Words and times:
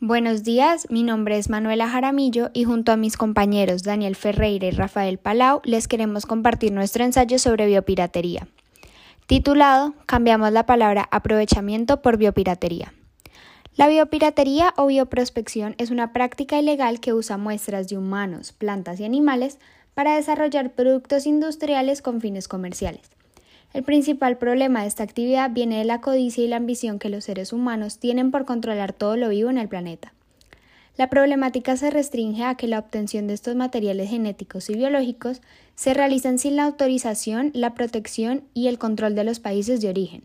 Buenos 0.00 0.44
días, 0.44 0.86
mi 0.90 1.02
nombre 1.02 1.38
es 1.38 1.48
Manuela 1.50 1.88
Jaramillo 1.88 2.50
y 2.52 2.62
junto 2.62 2.92
a 2.92 2.96
mis 2.96 3.16
compañeros 3.16 3.82
Daniel 3.82 4.14
Ferreira 4.14 4.68
y 4.68 4.70
Rafael 4.70 5.18
Palau 5.18 5.60
les 5.64 5.88
queremos 5.88 6.24
compartir 6.24 6.70
nuestro 6.70 7.02
ensayo 7.02 7.36
sobre 7.40 7.66
biopiratería. 7.66 8.46
Titulado 9.26 9.94
Cambiamos 10.06 10.52
la 10.52 10.66
palabra 10.66 11.08
aprovechamiento 11.10 12.00
por 12.00 12.16
biopiratería. 12.16 12.94
La 13.74 13.88
biopiratería 13.88 14.72
o 14.76 14.86
bioprospección 14.86 15.74
es 15.78 15.90
una 15.90 16.12
práctica 16.12 16.60
ilegal 16.60 17.00
que 17.00 17.12
usa 17.12 17.36
muestras 17.36 17.88
de 17.88 17.98
humanos, 17.98 18.52
plantas 18.52 19.00
y 19.00 19.04
animales 19.04 19.58
para 19.94 20.14
desarrollar 20.14 20.74
productos 20.74 21.26
industriales 21.26 22.02
con 22.02 22.20
fines 22.20 22.46
comerciales. 22.46 23.10
El 23.74 23.82
principal 23.82 24.38
problema 24.38 24.80
de 24.80 24.88
esta 24.88 25.02
actividad 25.02 25.50
viene 25.50 25.78
de 25.78 25.84
la 25.84 26.00
codicia 26.00 26.42
y 26.42 26.48
la 26.48 26.56
ambición 26.56 26.98
que 26.98 27.10
los 27.10 27.24
seres 27.24 27.52
humanos 27.52 27.98
tienen 27.98 28.30
por 28.30 28.46
controlar 28.46 28.94
todo 28.94 29.16
lo 29.16 29.28
vivo 29.28 29.50
en 29.50 29.58
el 29.58 29.68
planeta. 29.68 30.14
La 30.96 31.10
problemática 31.10 31.76
se 31.76 31.90
restringe 31.90 32.44
a 32.44 32.56
que 32.56 32.66
la 32.66 32.78
obtención 32.78 33.26
de 33.26 33.34
estos 33.34 33.56
materiales 33.56 34.08
genéticos 34.08 34.70
y 34.70 34.74
biológicos 34.74 35.42
se 35.76 35.94
realizan 35.94 36.38
sin 36.38 36.56
la 36.56 36.64
autorización, 36.64 37.50
la 37.54 37.74
protección 37.74 38.42
y 38.54 38.68
el 38.68 38.78
control 38.78 39.14
de 39.14 39.22
los 39.22 39.38
países 39.38 39.80
de 39.82 39.90
origen, 39.90 40.24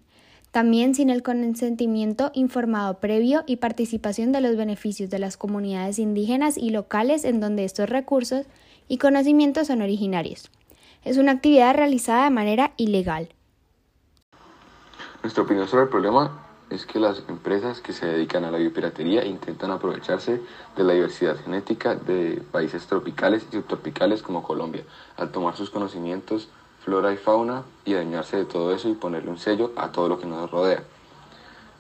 también 0.52 0.95
sin 0.95 1.09
el 1.09 1.21
consentimiento 1.21 2.31
informado 2.33 2.99
previo 2.99 3.44
y 3.45 3.57
participación 3.57 4.31
de 4.31 4.41
los 4.41 4.55
beneficios 4.55 5.09
de 5.09 5.19
las 5.19 5.35
comunidades 5.35 5.99
indígenas 5.99 6.57
y 6.57 6.69
locales 6.69 7.25
en 7.25 7.41
donde 7.41 7.66
estos 7.66 7.89
recursos 7.89 8.45
y 8.88 8.97
conocimientos 8.97 9.67
son 9.67 9.81
originarios 9.81 10.49
es 11.05 11.17
una 11.17 11.34
actividad 11.34 11.75
realizada 11.75 12.25
de 12.25 12.30
manera 12.30 12.73
ilegal. 12.77 13.30
Nuestra 15.21 15.44
opinión 15.44 15.67
sobre 15.67 15.84
el 15.84 15.89
problema 15.89 16.44
es 16.70 16.85
que 16.85 16.99
las 16.99 17.23
empresas 17.27 17.81
que 17.81 17.94
se 17.94 18.05
dedican 18.05 18.44
a 18.45 18.52
la 18.52 18.57
biopiratería 18.57 19.25
intentan 19.25 19.71
aprovecharse 19.71 20.41
de 20.75 20.84
la 20.84 20.94
diversidad 20.94 21.38
genética 21.38 21.95
de 21.95 22.41
países 22.52 22.88
tropicales 22.88 23.45
y 23.50 23.55
subtropicales 23.55 24.23
como 24.23 24.44
Colombia, 24.44 24.83
al 25.17 25.31
tomar 25.31 25.55
sus 25.55 25.69
conocimientos, 25.69 26.50
flora 26.83 27.14
y 27.14 27.17
fauna 27.17 27.64
y 27.86 27.94
dañarse 27.94 28.38
de 28.38 28.45
todo 28.45 28.73
eso 28.73 28.89
y 28.89 28.94
ponerle 28.94 29.30
un 29.30 29.38
sello 29.38 29.72
a 29.75 29.92
todo 29.92 30.09
lo 30.09 30.20
que 30.20 30.25
nos 30.25 30.49
rodea. 30.49 30.83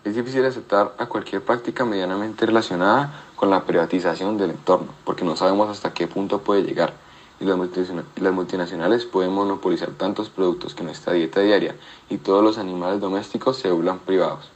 Es 0.03 0.15
difícil 0.15 0.45
aceptar 0.45 0.93
a 0.97 1.05
cualquier 1.07 1.41
práctica 1.41 1.85
medianamente 1.85 2.45
relacionada 2.45 3.23
con 3.35 3.49
la 3.49 3.63
privatización 3.63 4.37
del 4.37 4.51
entorno, 4.51 4.93
porque 5.05 5.25
no 5.25 5.35
sabemos 5.35 5.69
hasta 5.69 5.93
qué 5.93 6.07
punto 6.07 6.39
puede 6.39 6.63
llegar 6.63 6.93
y 7.43 8.21
las 8.21 8.33
multinacionales 8.33 9.05
pueden 9.05 9.33
monopolizar 9.33 9.91
tantos 9.91 10.29
productos 10.29 10.73
que 10.73 10.83
nuestra 10.83 11.13
dieta 11.13 11.41
diaria 11.41 11.75
y 12.09 12.17
todos 12.17 12.43
los 12.43 12.57
animales 12.57 13.01
domésticos 13.01 13.57
se 13.57 13.69
vuelvan 13.69 13.99
privados, 13.99 14.49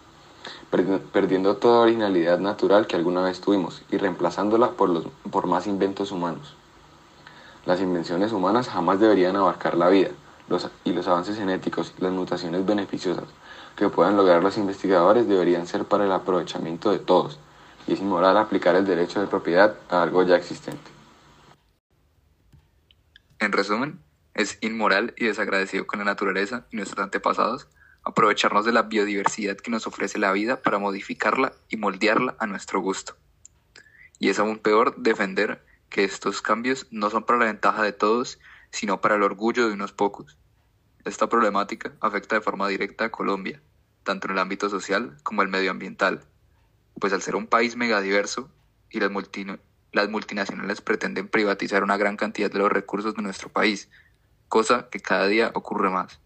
perdiendo 1.11 1.57
toda 1.57 1.81
originalidad 1.81 2.39
natural 2.39 2.87
que 2.87 2.95
alguna 2.95 3.21
vez 3.21 3.41
tuvimos 3.41 3.81
y 3.91 3.97
reemplazándola 3.97 4.71
por, 4.71 4.89
los, 4.89 5.05
por 5.29 5.47
más 5.47 5.67
inventos 5.67 6.11
humanos. 6.11 6.55
Las 7.65 7.81
invenciones 7.81 8.31
humanas 8.31 8.69
jamás 8.69 9.01
deberían 9.01 9.35
abarcar 9.35 9.75
la 9.75 9.89
vida 9.89 10.11
y 10.85 10.93
los 10.93 11.07
avances 11.09 11.35
genéticos 11.35 11.93
y 11.97 12.01
las 12.01 12.13
mutaciones 12.13 12.65
beneficiosas 12.65 13.25
que 13.75 13.89
puedan 13.89 14.15
lograr 14.15 14.41
los 14.41 14.57
investigadores 14.57 15.27
deberían 15.27 15.67
ser 15.67 15.83
para 15.83 16.05
el 16.05 16.11
aprovechamiento 16.11 16.91
de 16.91 16.99
todos, 16.99 17.37
y 17.85 17.93
es 17.93 17.99
inmoral 17.99 18.37
aplicar 18.37 18.75
el 18.75 18.85
derecho 18.85 19.19
de 19.19 19.27
propiedad 19.27 19.75
a 19.89 20.01
algo 20.01 20.23
ya 20.23 20.35
existente. 20.37 20.96
En 23.39 23.51
resumen, 23.51 23.99
es 24.33 24.57
inmoral 24.61 25.13
y 25.17 25.25
desagradecido 25.25 25.85
con 25.85 25.99
la 25.99 26.05
naturaleza 26.05 26.65
y 26.71 26.77
nuestros 26.77 27.03
antepasados 27.03 27.67
aprovecharnos 28.03 28.65
de 28.65 28.71
la 28.71 28.83
biodiversidad 28.83 29.57
que 29.57 29.69
nos 29.69 29.85
ofrece 29.85 30.17
la 30.17 30.31
vida 30.31 30.61
para 30.61 30.79
modificarla 30.79 31.53
y 31.69 31.75
moldearla 31.75 32.35
a 32.39 32.47
nuestro 32.47 32.79
gusto. 32.79 33.17
Y 34.17 34.29
es 34.29 34.39
aún 34.39 34.59
peor 34.59 34.95
defender 34.97 35.63
que 35.89 36.03
estos 36.03 36.41
cambios 36.41 36.87
no 36.89 37.09
son 37.09 37.25
para 37.25 37.39
la 37.39 37.45
ventaja 37.45 37.83
de 37.83 37.91
todos, 37.91 38.39
sino 38.71 39.01
para 39.01 39.15
el 39.15 39.23
orgullo 39.23 39.67
de 39.67 39.73
unos 39.73 39.91
pocos. 39.91 40.37
Esta 41.03 41.27
problemática 41.27 41.93
afecta 41.99 42.35
de 42.35 42.41
forma 42.41 42.67
directa 42.67 43.05
a 43.05 43.11
Colombia, 43.11 43.61
tanto 44.03 44.27
en 44.27 44.33
el 44.33 44.39
ámbito 44.39 44.69
social 44.69 45.17
como 45.23 45.41
el 45.41 45.49
medioambiental, 45.49 46.23
pues 46.99 47.13
al 47.13 47.21
ser 47.21 47.35
un 47.35 47.47
país 47.47 47.75
megadiverso 47.75 48.49
y 48.89 48.99
las 48.99 49.11
las 49.91 50.09
multinacionales 50.09 50.81
pretenden 50.81 51.27
privatizar 51.27 51.83
una 51.83 51.97
gran 51.97 52.17
cantidad 52.17 52.51
de 52.51 52.59
los 52.59 52.71
recursos 52.71 53.15
de 53.15 53.23
nuestro 53.23 53.49
país, 53.49 53.89
cosa 54.47 54.87
que 54.89 54.99
cada 54.99 55.27
día 55.27 55.51
ocurre 55.53 55.89
más. 55.89 56.19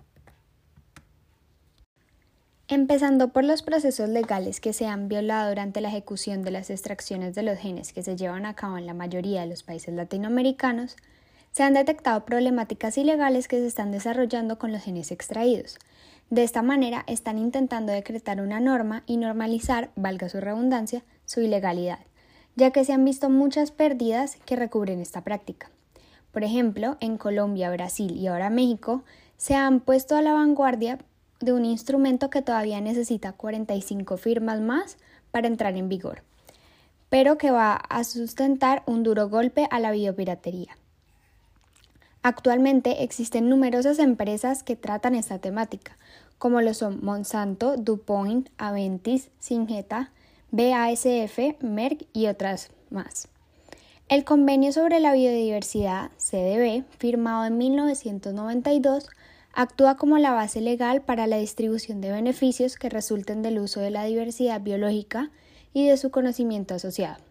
Empezando 2.68 3.34
por 3.34 3.44
los 3.44 3.64
procesos 3.64 4.08
legales 4.08 4.62
que 4.62 4.72
se 4.72 4.88
han 4.88 5.10
violado 5.10 5.50
durante 5.50 5.82
la 5.82 5.90
ejecución 5.90 6.42
de 6.42 6.52
las 6.52 6.70
extracciones 6.70 7.36
de 7.36 7.44
los 7.44 7.60
genes 7.60 7.92
que 7.92 8.02
se 8.02 8.16
llevan 8.16 8.46
a 8.46 8.56
cabo 8.56 8.78
en 8.78 8.86
la 8.86 8.94
mayoría 8.94 9.42
de 9.42 9.48
los 9.48 9.64
países 9.64 9.94
latinoamericanos, 9.94 10.96
se 11.52 11.64
han 11.64 11.74
detectado 11.74 12.24
problemáticas 12.24 12.98
ilegales 12.98 13.50
que 13.50 13.58
se 13.58 13.68
están 13.68 13.92
desarrollando 13.92 14.58
con 14.58 14.72
los 14.72 14.84
genes 14.84 15.12
extraídos. 15.12 15.80
De 16.30 16.44
esta 16.44 16.62
manera 16.62 17.04
están 17.08 17.38
intentando 17.38 17.92
decretar 17.92 18.40
una 18.40 18.62
norma 18.62 19.04
y 19.06 19.18
normalizar, 19.18 19.92
valga 19.98 20.30
su 20.30 20.40
redundancia, 20.40 21.04
su 21.26 21.42
ilegalidad 21.42 22.00
ya 22.56 22.72
que 22.72 22.86
se 22.86 22.94
han 22.94 23.06
visto 23.06 23.30
muchas 23.30 23.72
pérdidas 23.72 24.38
que 24.46 24.56
recubren 24.56 25.00
esta 25.00 25.22
práctica. 25.22 25.70
Por 26.32 26.44
ejemplo, 26.44 26.98
en 27.00 27.18
Colombia, 27.18 27.72
Brasil 27.72 28.16
y 28.16 28.28
ahora 28.28 28.50
México 28.50 29.04
se 29.38 29.56
han 29.56 29.80
puesto 29.80 30.16
a 30.16 30.22
la 30.22 30.34
vanguardia 30.34 31.00
de 31.40 31.54
un 31.54 31.66
instrumento 31.66 32.30
que 32.30 32.42
todavía 32.42 32.80
necesita 32.82 33.34
45 33.34 34.18
firmas 34.18 34.62
más 34.62 34.98
para 35.32 35.48
entrar 35.48 35.76
en 35.76 35.90
vigor, 35.90 36.24
pero 37.10 37.38
que 37.38 37.52
va 37.52 37.74
a 37.76 38.04
sustentar 38.04 38.84
un 38.86 39.04
duro 39.04 39.30
golpe 39.30 39.68
a 39.72 39.80
la 39.80 39.92
biopiratería. 39.92 40.78
Actualmente 42.24 43.04
existen 43.04 43.50
numerosas 43.50 43.98
empresas 43.98 44.62
que 44.62 44.76
tratan 44.76 45.16
esta 45.16 45.40
temática, 45.40 45.98
como 46.38 46.62
lo 46.62 46.74
son 46.74 47.04
Monsanto, 47.04 47.78
DuPont, 47.78 48.50
Aventis, 48.58 49.30
Singenta, 49.40 50.12
BASF, 50.52 51.62
Merck 51.62 52.06
y 52.12 52.28
otras 52.28 52.72
más. 52.90 53.30
El 54.10 54.26
Convenio 54.26 54.74
sobre 54.74 55.00
la 55.00 55.14
Biodiversidad, 55.14 56.12
CDB, 56.18 56.84
firmado 56.98 57.46
en 57.46 57.58
1992, 57.58 59.08
actúa 59.54 59.96
como 59.96 60.18
la 60.18 60.32
base 60.32 60.60
legal 60.60 61.04
para 61.04 61.26
la 61.26 61.38
distribución 61.38 62.02
de 62.02 62.12
beneficios 62.12 62.76
que 62.76 62.90
resulten 62.90 63.42
del 63.42 63.60
uso 63.60 63.80
de 63.80 63.92
la 63.92 64.04
diversidad 64.04 64.60
biológica 64.60 65.32
y 65.74 65.88
de 65.88 65.96
su 65.96 66.12
conocimiento 66.12 66.74
asociado. 66.76 67.24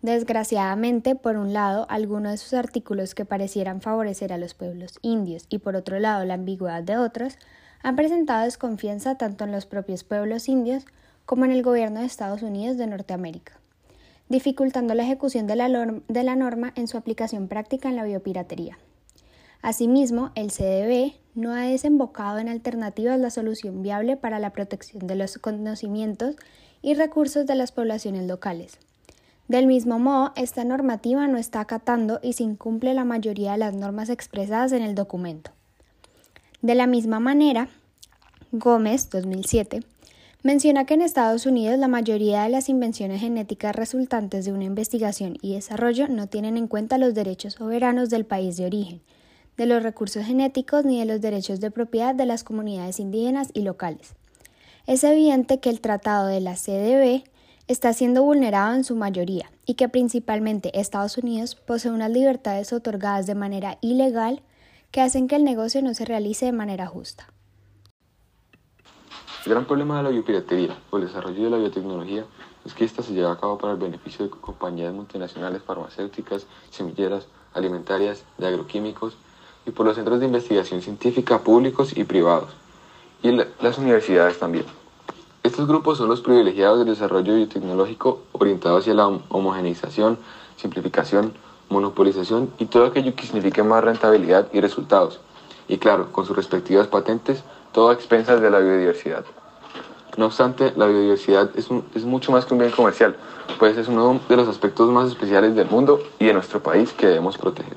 Desgraciadamente, 0.00 1.16
por 1.16 1.36
un 1.36 1.52
lado, 1.52 1.84
algunos 1.90 2.32
de 2.32 2.38
sus 2.38 2.54
artículos 2.54 3.14
que 3.14 3.26
parecieran 3.26 3.82
favorecer 3.82 4.32
a 4.32 4.38
los 4.38 4.54
pueblos 4.54 4.98
indios 5.02 5.44
y 5.50 5.58
por 5.58 5.76
otro 5.76 5.98
lado 5.98 6.24
la 6.24 6.34
ambigüedad 6.34 6.82
de 6.82 6.96
otros, 6.96 7.36
han 7.82 7.94
presentado 7.94 8.44
desconfianza 8.44 9.16
tanto 9.16 9.44
en 9.44 9.52
los 9.52 9.66
propios 9.66 10.02
pueblos 10.02 10.48
indios 10.48 10.86
como 11.28 11.44
en 11.44 11.50
el 11.50 11.62
gobierno 11.62 12.00
de 12.00 12.06
Estados 12.06 12.40
Unidos 12.40 12.78
de 12.78 12.86
Norteamérica, 12.86 13.60
dificultando 14.30 14.94
la 14.94 15.02
ejecución 15.02 15.46
de 15.46 15.56
la, 15.56 16.36
norma 16.36 16.72
en 16.74 16.88
su 16.88 16.96
aplicación 16.96 17.48
práctica 17.48 17.90
en 17.90 17.96
la 17.96 18.04
biopiratería. 18.04 18.78
Asimismo, 19.60 20.30
el 20.36 20.50
CDB 20.50 21.12
no 21.34 21.52
ha 21.52 21.66
desembocado 21.66 22.38
en 22.38 22.48
alternativas 22.48 23.20
la 23.20 23.28
solución 23.28 23.82
viable 23.82 24.16
para 24.16 24.38
la 24.38 24.54
protección 24.54 25.06
de 25.06 25.16
los 25.16 25.36
conocimientos 25.36 26.36
y 26.80 26.94
recursos 26.94 27.44
de 27.44 27.56
las 27.56 27.72
poblaciones 27.72 28.26
locales. 28.26 28.78
Del 29.48 29.66
mismo 29.66 29.98
modo, 29.98 30.32
esta 30.34 30.64
normativa 30.64 31.28
no 31.28 31.36
está 31.36 31.60
acatando 31.60 32.20
y 32.22 32.32
se 32.32 32.44
incumple 32.44 32.94
la 32.94 33.04
mayoría 33.04 33.52
de 33.52 33.58
las 33.58 33.74
normas 33.74 34.08
expresadas 34.08 34.72
en 34.72 34.82
el 34.82 34.94
documento. 34.94 35.50
De 36.62 36.74
la 36.74 36.86
misma 36.86 37.20
manera, 37.20 37.68
Gómez, 38.50 39.10
2007, 39.10 39.82
Menciona 40.44 40.84
que 40.84 40.94
en 40.94 41.02
Estados 41.02 41.46
Unidos 41.46 41.80
la 41.80 41.88
mayoría 41.88 42.44
de 42.44 42.48
las 42.48 42.68
invenciones 42.68 43.20
genéticas 43.20 43.74
resultantes 43.74 44.44
de 44.44 44.52
una 44.52 44.62
investigación 44.62 45.36
y 45.42 45.54
desarrollo 45.54 46.06
no 46.06 46.28
tienen 46.28 46.56
en 46.56 46.68
cuenta 46.68 46.96
los 46.96 47.12
derechos 47.12 47.54
soberanos 47.54 48.08
del 48.08 48.24
país 48.24 48.56
de 48.56 48.66
origen, 48.66 49.02
de 49.56 49.66
los 49.66 49.82
recursos 49.82 50.24
genéticos 50.24 50.84
ni 50.84 51.00
de 51.00 51.06
los 51.06 51.20
derechos 51.20 51.58
de 51.58 51.72
propiedad 51.72 52.14
de 52.14 52.24
las 52.24 52.44
comunidades 52.44 53.00
indígenas 53.00 53.48
y 53.52 53.62
locales. 53.62 54.14
Es 54.86 55.02
evidente 55.02 55.58
que 55.58 55.70
el 55.70 55.80
tratado 55.80 56.28
de 56.28 56.40
la 56.40 56.54
CDB 56.54 57.24
está 57.66 57.92
siendo 57.92 58.22
vulnerado 58.22 58.76
en 58.76 58.84
su 58.84 58.94
mayoría 58.94 59.50
y 59.66 59.74
que 59.74 59.88
principalmente 59.88 60.78
Estados 60.78 61.18
Unidos 61.18 61.56
posee 61.56 61.90
unas 61.90 62.12
libertades 62.12 62.72
otorgadas 62.72 63.26
de 63.26 63.34
manera 63.34 63.78
ilegal 63.80 64.42
que 64.92 65.00
hacen 65.00 65.26
que 65.26 65.34
el 65.34 65.42
negocio 65.42 65.82
no 65.82 65.94
se 65.94 66.04
realice 66.04 66.46
de 66.46 66.52
manera 66.52 66.86
justa. 66.86 67.26
El 69.48 69.54
gran 69.54 69.64
problema 69.64 69.96
de 69.96 70.02
la 70.02 70.10
biopiratería 70.10 70.76
o 70.90 70.98
el 70.98 71.06
desarrollo 71.06 71.44
de 71.44 71.48
la 71.48 71.56
biotecnología 71.56 72.26
es 72.66 72.74
que 72.74 72.84
ésta 72.84 73.02
se 73.02 73.14
lleva 73.14 73.32
a 73.32 73.40
cabo 73.40 73.56
para 73.56 73.72
el 73.72 73.78
beneficio 73.78 74.26
de 74.26 74.30
compañías 74.30 74.92
multinacionales 74.92 75.62
farmacéuticas, 75.62 76.46
semilleras, 76.68 77.28
alimentarias, 77.54 78.24
de 78.36 78.46
agroquímicos 78.46 79.16
y 79.64 79.70
por 79.70 79.86
los 79.86 79.96
centros 79.96 80.20
de 80.20 80.26
investigación 80.26 80.82
científica 80.82 81.38
públicos 81.38 81.96
y 81.96 82.04
privados, 82.04 82.50
y 83.22 83.30
las 83.32 83.78
universidades 83.78 84.38
también. 84.38 84.66
Estos 85.42 85.66
grupos 85.66 85.96
son 85.96 86.10
los 86.10 86.20
privilegiados 86.20 86.80
del 86.80 86.88
desarrollo 86.88 87.34
biotecnológico 87.34 88.24
orientado 88.32 88.76
hacia 88.76 88.92
la 88.92 89.06
homogeneización, 89.06 90.18
simplificación, 90.58 91.32
monopolización 91.70 92.50
y 92.58 92.66
todo 92.66 92.84
aquello 92.84 93.14
que 93.14 93.24
signifique 93.24 93.62
más 93.62 93.82
rentabilidad 93.82 94.48
y 94.52 94.60
resultados. 94.60 95.20
Y 95.68 95.78
claro, 95.78 96.12
con 96.12 96.26
sus 96.26 96.36
respectivas 96.36 96.86
patentes, 96.86 97.42
todo 97.72 97.90
a 97.90 97.92
expensas 97.92 98.40
de 98.40 98.50
la 98.50 98.58
biodiversidad. 98.58 99.24
No 100.16 100.26
obstante, 100.26 100.72
la 100.76 100.86
biodiversidad 100.86 101.50
es, 101.54 101.70
mucho 102.04 102.32
más 102.32 102.44
que 102.44 102.52
un 102.52 102.58
bien 102.58 102.72
comercial, 102.72 103.16
pues 103.58 103.76
es 103.76 103.86
uno 103.86 104.20
de 104.28 104.36
los 104.36 104.48
aspectos 104.48 104.90
más 104.90 105.08
especiales 105.08 105.54
del 105.54 105.68
mundo 105.68 106.00
y 106.18 106.26
de 106.26 106.34
nuestro 106.34 106.60
país 106.60 106.92
que 106.92 107.06
debemos 107.06 107.38
proteger. 107.38 107.76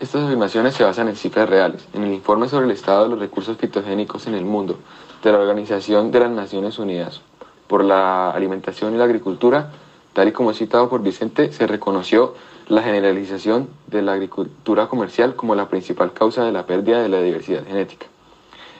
Estas 0.00 0.24
afirmaciones 0.24 0.74
se 0.74 0.82
basan 0.82 1.06
en 1.06 1.14
cifras 1.14 1.48
reales. 1.48 1.86
En 1.94 2.02
el 2.02 2.12
informe 2.12 2.48
sobre 2.48 2.66
el 2.66 2.72
estado 2.72 3.04
de 3.04 3.10
los 3.10 3.20
recursos 3.20 3.56
fitogénicos 3.56 4.26
en 4.26 4.34
el 4.34 4.44
mundo 4.44 4.76
de 5.22 5.30
la 5.30 5.38
Organización 5.38 6.10
de 6.10 6.20
las 6.20 6.30
Naciones 6.30 6.80
Unidas 6.80 7.20
por 7.68 7.84
la 7.84 8.32
Alimentación 8.32 8.94
y 8.94 8.98
la 8.98 9.04
Agricultura, 9.04 9.70
tal 10.12 10.28
y 10.28 10.32
como 10.32 10.52
citado 10.52 10.88
por 10.88 11.00
Vicente, 11.00 11.52
se 11.52 11.66
reconoció 11.68 12.34
la 12.68 12.82
generalización 12.82 13.68
de 13.88 14.02
la 14.02 14.12
agricultura 14.14 14.88
comercial 14.88 15.36
como 15.36 15.54
la 15.54 15.68
principal 15.68 16.12
causa 16.12 16.44
de 16.44 16.52
la 16.52 16.66
pérdida 16.66 17.02
de 17.02 17.08
la 17.08 17.20
diversidad 17.20 17.66
genética. 17.66 18.06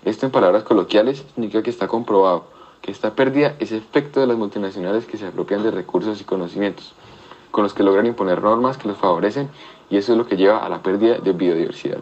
Esto 0.05 0.27
en 0.27 0.33
palabras 0.33 0.65
coloquiales 0.65 1.25
significa 1.35 1.63
que 1.63 1.71
está 1.71 1.89
comprobado 1.89 2.45
que 2.81 2.91
esta 2.91 3.15
pérdida 3.15 3.57
es 3.61 3.73
efecto 3.73 4.21
de 4.21 4.27
las 4.27 4.37
multinacionales 4.37 5.07
que 5.07 5.17
se 5.17 5.27
apropian 5.27 5.63
de 5.63 5.71
recursos 5.71 6.21
y 6.21 6.25
conocimientos, 6.25 6.93
con 7.51 7.65
los 7.65 7.73
que 7.73 7.83
logran 7.83 8.07
imponer 8.07 8.43
normas 8.43 8.77
que 8.77 8.89
los 8.89 8.99
favorecen 8.99 9.49
y 9.89 9.97
eso 9.97 10.13
es 10.13 10.19
lo 10.19 10.27
que 10.27 10.37
lleva 10.37 10.59
a 10.59 10.69
la 10.69 10.83
pérdida 10.83 11.19
de 11.19 11.33
biodiversidad. 11.33 12.01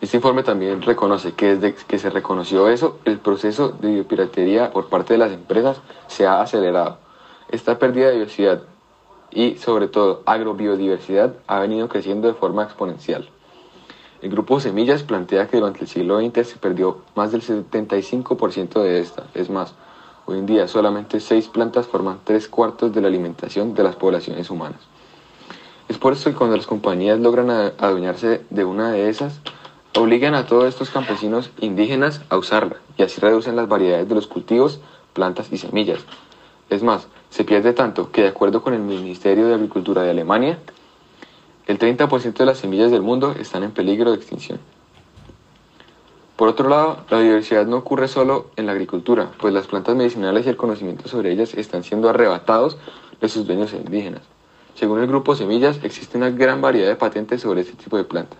Este 0.00 0.18
informe 0.18 0.42
también 0.42 0.82
reconoce 0.82 1.32
que 1.32 1.56
desde 1.56 1.74
que 1.74 1.98
se 1.98 2.10
reconoció 2.10 2.68
eso, 2.68 2.98
el 3.04 3.18
proceso 3.18 3.70
de 3.70 3.92
biopiratería 3.94 4.70
por 4.72 4.88
parte 4.88 5.14
de 5.14 5.18
las 5.18 5.32
empresas 5.32 5.80
se 6.06 6.26
ha 6.26 6.40
acelerado. 6.40 6.98
Esta 7.50 7.78
pérdida 7.78 8.08
de 8.08 8.12
diversidad 8.12 8.62
y 9.30 9.56
sobre 9.56 9.88
todo 9.88 10.22
agrobiodiversidad 10.26 11.34
ha 11.46 11.60
venido 11.60 11.88
creciendo 11.88 12.28
de 12.28 12.34
forma 12.34 12.64
exponencial. 12.64 13.28
El 14.20 14.30
grupo 14.30 14.58
Semillas 14.58 15.04
plantea 15.04 15.46
que 15.46 15.58
durante 15.58 15.80
el 15.80 15.88
siglo 15.88 16.18
XX 16.20 16.46
se 16.46 16.56
perdió 16.56 17.02
más 17.14 17.30
del 17.30 17.42
75% 17.42 18.82
de 18.82 19.00
esta. 19.00 19.24
Es 19.34 19.48
más, 19.48 19.74
hoy 20.26 20.38
en 20.38 20.46
día 20.46 20.66
solamente 20.66 21.20
seis 21.20 21.46
plantas 21.46 21.86
forman 21.86 22.18
tres 22.24 22.48
cuartos 22.48 22.92
de 22.92 23.00
la 23.00 23.08
alimentación 23.08 23.74
de 23.74 23.84
las 23.84 23.94
poblaciones 23.94 24.50
humanas. 24.50 24.80
Es 25.88 25.98
por 25.98 26.12
eso 26.12 26.30
que 26.30 26.36
cuando 26.36 26.56
las 26.56 26.66
compañías 26.66 27.20
logran 27.20 27.48
adueñarse 27.78 28.44
de 28.50 28.64
una 28.64 28.90
de 28.90 29.08
esas, 29.08 29.40
obligan 29.96 30.34
a 30.34 30.46
todos 30.46 30.64
estos 30.64 30.90
campesinos 30.90 31.50
indígenas 31.60 32.22
a 32.28 32.36
usarla 32.36 32.76
y 32.96 33.04
así 33.04 33.20
reducen 33.20 33.56
las 33.56 33.68
variedades 33.68 34.08
de 34.08 34.14
los 34.14 34.26
cultivos, 34.26 34.80
plantas 35.12 35.52
y 35.52 35.58
semillas. 35.58 36.00
Es 36.70 36.82
más, 36.82 37.06
se 37.30 37.44
pierde 37.44 37.72
tanto 37.72 38.10
que 38.10 38.22
de 38.22 38.28
acuerdo 38.28 38.62
con 38.62 38.74
el 38.74 38.80
Ministerio 38.80 39.46
de 39.46 39.54
Agricultura 39.54 40.02
de 40.02 40.10
Alemania, 40.10 40.58
el 41.66 41.78
30% 41.78 42.34
de 42.34 42.46
las 42.46 42.58
semillas 42.58 42.90
del 42.90 43.02
mundo 43.02 43.34
están 43.38 43.62
en 43.62 43.72
peligro 43.72 44.10
de 44.10 44.16
extinción. 44.16 44.58
Por 46.36 46.48
otro 46.48 46.68
lado, 46.68 47.04
la 47.10 47.20
diversidad 47.20 47.66
no 47.66 47.76
ocurre 47.76 48.06
solo 48.06 48.46
en 48.56 48.66
la 48.66 48.72
agricultura, 48.72 49.32
pues 49.40 49.52
las 49.52 49.66
plantas 49.66 49.96
medicinales 49.96 50.46
y 50.46 50.48
el 50.48 50.56
conocimiento 50.56 51.08
sobre 51.08 51.32
ellas 51.32 51.52
están 51.54 51.82
siendo 51.82 52.08
arrebatados 52.08 52.78
de 53.20 53.28
sus 53.28 53.46
dueños 53.46 53.72
indígenas. 53.72 54.22
Según 54.74 55.00
el 55.00 55.08
grupo 55.08 55.34
Semillas, 55.34 55.80
existe 55.82 56.16
una 56.16 56.30
gran 56.30 56.60
variedad 56.60 56.88
de 56.88 56.94
patentes 56.94 57.40
sobre 57.40 57.62
este 57.62 57.74
tipo 57.74 57.96
de 57.96 58.04
plantas. 58.04 58.38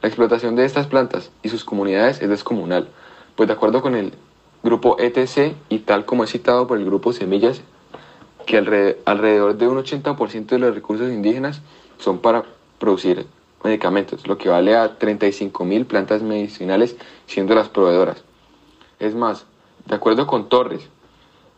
La 0.00 0.08
explotación 0.08 0.54
de 0.54 0.64
estas 0.64 0.86
plantas 0.86 1.32
y 1.42 1.48
sus 1.48 1.64
comunidades 1.64 2.22
es 2.22 2.28
descomunal, 2.28 2.88
pues 3.34 3.48
de 3.48 3.54
acuerdo 3.54 3.82
con 3.82 3.96
el 3.96 4.12
grupo 4.62 4.96
ETC 4.98 5.56
y 5.68 5.80
tal 5.80 6.04
como 6.04 6.22
es 6.22 6.30
citado 6.30 6.68
por 6.68 6.78
el 6.78 6.84
grupo 6.84 7.12
Semillas, 7.12 7.62
que 8.46 8.56
alrededor 8.56 9.56
de 9.56 9.68
un 9.68 9.76
80% 9.76 10.46
de 10.46 10.58
los 10.58 10.74
recursos 10.74 11.10
indígenas 11.10 11.60
son 11.98 12.18
para 12.18 12.44
producir 12.78 13.26
medicamentos, 13.64 14.26
lo 14.26 14.38
que 14.38 14.48
vale 14.48 14.76
a 14.76 14.98
35.000 14.98 15.86
plantas 15.86 16.22
medicinales 16.22 16.96
siendo 17.26 17.54
las 17.54 17.68
proveedoras. 17.68 18.22
Es 18.98 19.14
más, 19.14 19.46
de 19.86 19.94
acuerdo 19.94 20.26
con 20.26 20.48
Torres, 20.48 20.88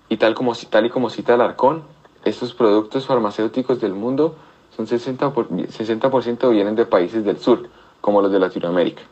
y 0.08 0.16
tal, 0.16 0.34
como, 0.34 0.54
tal 0.54 0.86
y 0.86 0.90
como 0.90 1.10
cita 1.10 1.34
Alarcón, 1.34 1.82
estos 2.24 2.54
productos 2.54 3.06
farmacéuticos 3.06 3.80
del 3.80 3.92
mundo 3.92 4.36
son 4.74 4.86
60%, 4.86 5.32
por, 5.32 5.48
60 5.70 6.48
vienen 6.48 6.74
de 6.74 6.86
países 6.86 7.24
del 7.24 7.38
sur, 7.38 7.68
como 8.00 8.22
los 8.22 8.32
de 8.32 8.38
Latinoamérica. 8.38 9.02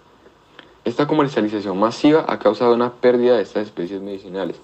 Esta 0.84 1.06
comercialización 1.06 1.78
masiva 1.78 2.24
ha 2.28 2.38
causado 2.38 2.72
una 2.72 2.92
pérdida 2.92 3.36
de 3.36 3.42
estas 3.42 3.64
especies 3.64 4.00
medicinales, 4.00 4.56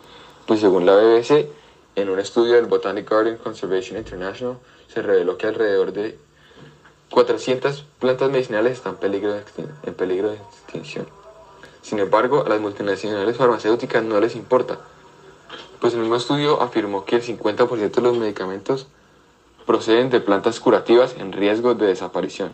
pues 0.47 0.61
según 0.61 0.87
la 0.87 0.95
BBC, 0.95 1.49
en 1.95 2.09
un 2.09 2.19
estudio 2.19 2.55
del 2.55 2.67
Botanic 2.67 3.09
Garden 3.11 3.37
Conservation 3.37 3.99
International, 3.99 4.59
se 4.89 5.03
reveló 5.03 5.37
que 5.37 5.47
alrededor 5.47 5.93
de 5.93 6.19
400 7.11 7.85
plantas 7.99 8.31
medicinales 8.31 8.73
están 8.73 8.97
en 9.83 9.95
peligro 9.95 10.31
de 10.31 10.37
extinción. 10.37 11.07
Sin 11.83 11.99
embargo, 11.99 12.45
a 12.47 12.49
las 12.49 12.61
multinacionales 12.61 13.37
farmacéuticas 13.37 14.03
no 14.03 14.21
les 14.21 14.37
importa, 14.37 14.79
pues 15.81 15.95
el 15.95 16.01
mismo 16.01 16.17
estudio 16.17 16.63
afirmó 16.63 17.05
que 17.05 17.17
el 17.17 17.23
50% 17.23 17.91
de 17.91 18.03
los 18.03 18.17
medicamentos 18.17 18.87
proceden 19.67 20.11
de 20.11 20.21
plantas 20.21 20.61
curativas 20.61 21.17
en 21.19 21.33
riesgo 21.33 21.75
de 21.75 21.87
desaparición. 21.87 22.53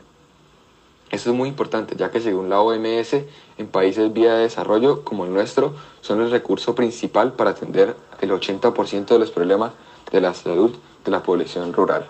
Esto 1.10 1.30
es 1.30 1.36
muy 1.36 1.48
importante, 1.48 1.96
ya 1.96 2.10
que 2.10 2.20
según 2.20 2.50
la 2.50 2.60
OMS, 2.60 3.14
en 3.56 3.66
países 3.68 4.12
vía 4.12 4.34
de 4.34 4.42
desarrollo 4.42 5.04
como 5.04 5.24
el 5.24 5.32
nuestro, 5.32 5.74
son 6.02 6.20
el 6.20 6.30
recurso 6.30 6.74
principal 6.74 7.32
para 7.32 7.50
atender 7.50 7.96
el 8.20 8.30
80% 8.30 9.06
de 9.06 9.18
los 9.18 9.30
problemas 9.30 9.72
de 10.12 10.20
la 10.20 10.34
salud 10.34 10.72
de 11.04 11.10
la 11.10 11.22
población 11.22 11.72
rural. 11.72 12.06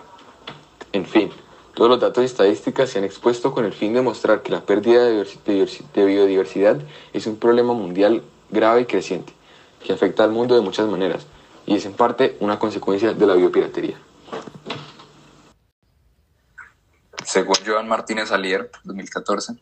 En 0.91 1.05
fin, 1.05 1.29
todos 1.75 1.89
los 1.89 1.99
datos 2.01 2.23
y 2.23 2.25
estadísticas 2.25 2.89
se 2.89 2.97
han 2.97 3.05
expuesto 3.05 3.53
con 3.53 3.63
el 3.63 3.71
fin 3.71 3.93
de 3.93 4.01
mostrar 4.01 4.41
que 4.41 4.51
la 4.51 4.61
pérdida 4.61 5.05
de 5.05 6.05
biodiversidad 6.05 6.81
es 7.13 7.25
un 7.25 7.37
problema 7.37 7.73
mundial 7.73 8.21
grave 8.49 8.81
y 8.81 8.85
creciente, 8.85 9.31
que 9.81 9.93
afecta 9.93 10.25
al 10.25 10.31
mundo 10.31 10.55
de 10.55 10.61
muchas 10.61 10.89
maneras, 10.89 11.25
y 11.65 11.75
es 11.75 11.85
en 11.85 11.93
parte 11.93 12.35
una 12.41 12.59
consecuencia 12.59 13.13
de 13.13 13.25
la 13.25 13.35
biopiratería. 13.35 13.97
Según 17.25 17.55
Joan 17.65 17.87
Martínez 17.87 18.31
Alier, 18.31 18.71
2014, 18.83 19.53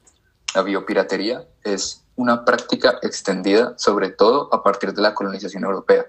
la 0.56 0.62
biopiratería 0.62 1.46
es 1.64 2.04
una 2.16 2.46
práctica 2.46 3.00
extendida 3.02 3.74
sobre 3.78 4.10
todo 4.10 4.54
a 4.54 4.64
partir 4.64 4.94
de 4.94 5.02
la 5.02 5.14
colonización 5.14 5.64
europea, 5.64 6.06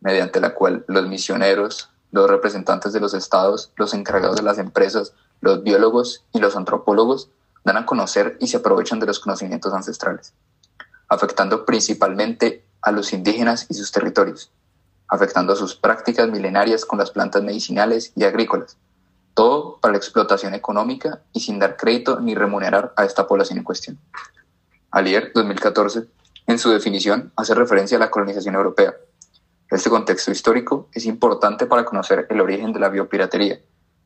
mediante 0.00 0.40
la 0.40 0.54
cual 0.54 0.84
los 0.88 1.06
misioneros, 1.06 1.90
los 2.10 2.28
representantes 2.28 2.92
de 2.92 3.00
los 3.00 3.14
estados, 3.14 3.72
los 3.76 3.94
encargados 3.94 4.36
de 4.36 4.42
las 4.42 4.58
empresas, 4.58 5.14
los 5.40 5.62
biólogos 5.62 6.24
y 6.32 6.40
los 6.40 6.56
antropólogos 6.56 7.30
dan 7.64 7.76
a 7.76 7.86
conocer 7.86 8.36
y 8.40 8.48
se 8.48 8.56
aprovechan 8.56 9.00
de 9.00 9.06
los 9.06 9.20
conocimientos 9.20 9.72
ancestrales, 9.72 10.34
afectando 11.08 11.64
principalmente 11.64 12.64
a 12.82 12.90
los 12.90 13.12
indígenas 13.12 13.66
y 13.68 13.74
sus 13.74 13.92
territorios, 13.92 14.50
afectando 15.08 15.54
sus 15.56 15.76
prácticas 15.76 16.28
milenarias 16.30 16.84
con 16.84 16.98
las 16.98 17.10
plantas 17.10 17.42
medicinales 17.42 18.12
y 18.16 18.24
agrícolas, 18.24 18.76
todo 19.34 19.78
para 19.80 19.92
la 19.92 19.98
explotación 19.98 20.54
económica 20.54 21.20
y 21.32 21.40
sin 21.40 21.58
dar 21.58 21.76
crédito 21.76 22.20
ni 22.20 22.34
remunerar 22.34 22.92
a 22.96 23.04
esta 23.04 23.26
población 23.26 23.58
en 23.58 23.64
cuestión. 23.64 23.98
Alier, 24.90 25.32
2014, 25.34 26.04
en 26.46 26.58
su 26.58 26.70
definición, 26.70 27.32
hace 27.36 27.54
referencia 27.54 27.96
a 27.96 28.00
la 28.00 28.10
colonización 28.10 28.54
europea. 28.54 28.94
Este 29.70 29.88
contexto 29.88 30.32
histórico 30.32 30.88
es 30.92 31.06
importante 31.06 31.66
para 31.66 31.84
conocer 31.84 32.26
el 32.28 32.40
origen 32.40 32.72
de 32.72 32.80
la 32.80 32.88
biopiratería, 32.88 33.60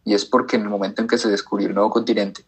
y 0.04 0.12
es 0.12 0.26
porque 0.26 0.56
en 0.56 0.62
el 0.62 0.68
momento 0.68 1.00
en 1.00 1.08
que 1.08 1.16
se 1.16 1.30
descubrió 1.30 1.68
el 1.68 1.74
nuevo 1.74 1.90
continente, 1.90 2.44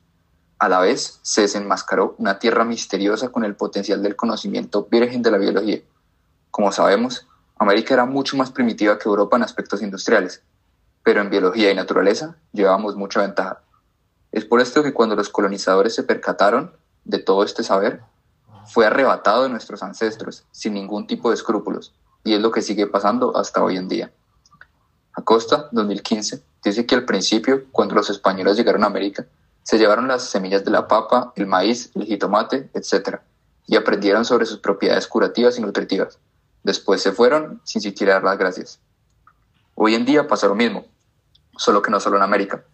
a 0.59 0.69
la 0.69 0.81
vez 0.81 1.19
se 1.23 1.43
desenmascaró 1.43 2.15
una 2.19 2.39
tierra 2.39 2.65
misteriosa 2.65 3.31
con 3.31 3.45
el 3.45 3.57
potencial 3.57 4.03
del 4.03 4.17
conocimiento 4.17 4.87
virgen 4.91 5.23
de 5.23 5.31
la 5.31 5.39
biología. 5.39 5.81
Como 6.51 6.73
sabemos, 6.73 7.27
América 7.59 7.95
era 7.95 8.05
mucho 8.05 8.37
más 8.37 8.51
primitiva 8.51 8.99
que 8.99 9.09
Europa 9.09 9.37
en 9.37 9.43
aspectos 9.43 9.83
industriales, 9.83 10.43
pero 11.07 11.21
en 11.21 11.31
biología 11.31 11.71
y 11.71 11.75
naturaleza 11.77 12.35
llevábamos 12.53 12.97
mucha 12.97 13.21
ventaja. 13.21 13.63
Es 14.33 14.45
por 14.45 14.61
esto 14.61 14.83
que 14.83 14.93
cuando 14.93 15.15
los 15.15 15.29
colonizadores 15.29 15.95
se 15.95 16.03
percataron 16.03 16.73
de 17.05 17.21
todo 17.21 17.45
este 17.45 17.63
saber, 17.63 18.01
fue 18.67 18.87
arrebatado 18.87 19.45
de 19.45 19.49
nuestros 19.51 19.85
ancestros 19.85 20.43
sin 20.51 20.75
ningún 20.75 21.07
tipo 21.07 21.29
de 21.29 21.37
escrúpulos, 21.37 21.95
y 22.25 22.35
es 22.35 22.41
lo 22.41 22.51
que 22.51 22.61
sigue 22.61 22.89
pasando 22.89 23.37
hasta 23.37 23.63
hoy 23.63 23.77
en 23.77 23.87
día. 23.87 24.11
Acosta, 25.13 25.69
2015, 25.71 26.43
dice 26.65 26.87
que 26.87 26.97
al 26.97 27.05
principio, 27.05 27.67
cuando 27.71 27.95
los 27.95 28.11
españoles 28.11 28.57
llegaron 28.57 28.83
a 28.83 28.89
América, 28.89 29.27
se 29.63 29.79
llevaron 29.79 30.09
las 30.09 30.25
semillas 30.25 30.65
de 30.65 30.73
la 30.73 30.89
papa, 30.89 31.33
el 31.37 31.47
maíz, 31.47 31.93
el 31.95 32.03
jitomate, 32.03 32.69
etc., 32.75 33.21
y 33.69 33.77
aprendieron 33.77 34.25
sobre 34.25 34.45
sus 34.45 34.59
propiedades 34.59 35.07
curativas 35.07 35.57
y 35.57 35.63
nutritivas. 35.63 36.19
Después 36.65 37.01
se 37.01 37.13
fueron 37.13 37.61
sin 37.63 37.81
siquiera 37.81 38.15
dar 38.15 38.25
las 38.25 38.39
gracias. 38.39 38.81
Hoy 39.77 39.95
en 39.95 40.05
día 40.05 40.27
pasa 40.27 40.49
lo 40.49 40.57
mismo, 40.57 40.85
solo 41.57 41.83
que 41.83 41.91
no 41.91 42.01
solo 42.01 42.17
en 42.17 42.23
América. 42.23 42.65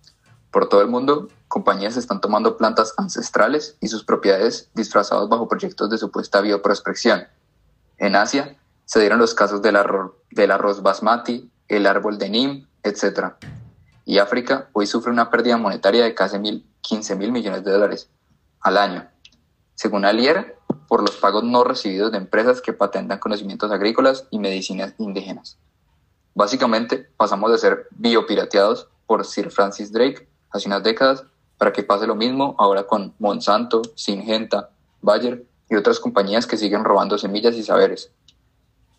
Por 0.50 0.68
todo 0.68 0.82
el 0.82 0.88
mundo, 0.88 1.28
compañías 1.48 1.96
están 1.96 2.20
tomando 2.20 2.56
plantas 2.56 2.94
ancestrales 2.98 3.76
y 3.80 3.88
sus 3.88 4.04
propiedades 4.04 4.70
disfrazadas 4.74 5.28
bajo 5.28 5.48
proyectos 5.48 5.88
de 5.88 5.98
supuesta 5.98 6.40
bioprospección. 6.40 7.26
En 7.96 8.16
Asia 8.16 8.56
se 8.84 9.00
dieron 9.00 9.18
los 9.18 9.34
casos 9.34 9.62
del 9.62 9.76
arroz, 9.76 10.12
del 10.30 10.50
arroz 10.50 10.82
basmati, 10.82 11.50
el 11.68 11.86
árbol 11.86 12.18
de 12.18 12.28
Nim, 12.28 12.66
etc. 12.82 13.34
Y 14.04 14.18
África 14.18 14.68
hoy 14.72 14.86
sufre 14.86 15.10
una 15.10 15.30
pérdida 15.30 15.56
monetaria 15.56 16.04
de 16.04 16.14
casi 16.14 16.38
mil, 16.38 16.66
15 16.82 17.16
mil 17.16 17.32
millones 17.32 17.64
de 17.64 17.70
dólares 17.70 18.10
al 18.60 18.76
año. 18.76 19.08
Según 19.74 20.04
Alier, 20.04 20.58
por 20.86 21.00
los 21.00 21.16
pagos 21.16 21.44
no 21.44 21.64
recibidos 21.64 22.12
de 22.12 22.18
empresas 22.18 22.60
que 22.60 22.74
patentan 22.74 23.18
conocimientos 23.18 23.72
agrícolas 23.72 24.26
y 24.30 24.38
medicinas 24.38 24.94
indígenas. 24.98 25.58
Básicamente, 26.34 27.08
pasamos 27.16 27.50
de 27.50 27.58
ser 27.58 27.88
biopirateados 27.90 28.88
por 29.06 29.24
Sir 29.24 29.50
Francis 29.50 29.92
Drake 29.92 30.28
hace 30.50 30.68
unas 30.68 30.82
décadas 30.82 31.24
para 31.58 31.72
que 31.72 31.82
pase 31.82 32.06
lo 32.06 32.14
mismo 32.14 32.56
ahora 32.58 32.86
con 32.86 33.14
Monsanto, 33.18 33.82
Syngenta, 33.94 34.70
Bayer 35.00 35.44
y 35.68 35.76
otras 35.76 36.00
compañías 36.00 36.46
que 36.46 36.56
siguen 36.56 36.84
robando 36.84 37.18
semillas 37.18 37.54
y 37.56 37.62
saberes, 37.62 38.10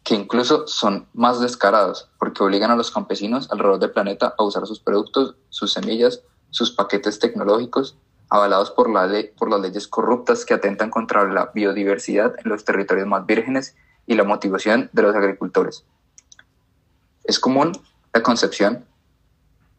que 0.03 0.15
incluso 0.15 0.67
son 0.67 1.07
más 1.13 1.39
descarados 1.39 2.09
porque 2.19 2.43
obligan 2.43 2.71
a 2.71 2.75
los 2.75 2.91
campesinos 2.91 3.51
alrededor 3.51 3.79
del 3.79 3.91
planeta 3.91 4.33
a 4.37 4.43
usar 4.43 4.65
sus 4.67 4.79
productos, 4.79 5.35
sus 5.49 5.73
semillas, 5.73 6.21
sus 6.51 6.71
paquetes 6.71 7.19
tecnológicos, 7.19 7.97
avalados 8.29 8.71
por, 8.71 8.89
la 8.89 9.09
por 9.37 9.49
las 9.49 9.61
leyes 9.61 9.87
corruptas 9.87 10.45
que 10.45 10.53
atentan 10.53 10.89
contra 10.89 11.23
la 11.31 11.51
biodiversidad 11.53 12.35
en 12.43 12.49
los 12.49 12.63
territorios 12.63 13.07
más 13.07 13.25
vírgenes 13.25 13.75
y 14.05 14.15
la 14.15 14.23
motivación 14.23 14.89
de 14.93 15.01
los 15.01 15.15
agricultores. 15.15 15.85
Es 17.23 17.39
común 17.39 17.71
la 18.13 18.23
concepción 18.23 18.85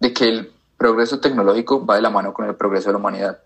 de 0.01 0.13
que 0.13 0.25
el 0.25 0.53
progreso 0.77 1.21
tecnológico 1.21 1.85
va 1.85 1.97
de 1.97 2.03
la 2.03 2.11
mano 2.11 2.35
con 2.35 2.47
el 2.47 2.57
progreso 2.57 2.89
de 2.89 2.93
la 2.93 2.99
humanidad. 2.99 3.39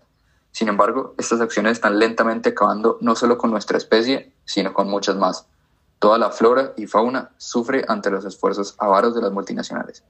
Sin 0.51 0.67
embargo, 0.67 1.13
estas 1.17 1.41
acciones 1.41 1.73
están 1.73 1.99
lentamente 1.99 2.49
acabando 2.49 2.97
no 3.01 3.15
solo 3.15 3.37
con 3.37 3.51
nuestra 3.51 3.77
especie, 3.77 4.33
sino 4.45 4.73
con 4.73 4.89
muchas 4.89 5.15
más. 5.15 5.47
Toda 5.99 6.17
la 6.17 6.31
flora 6.31 6.73
y 6.77 6.87
fauna 6.87 7.31
sufre 7.37 7.85
ante 7.87 8.09
los 8.09 8.25
esfuerzos 8.25 8.75
avaros 8.77 9.13
de 9.13 9.21
las 9.21 9.31
multinacionales. 9.31 10.03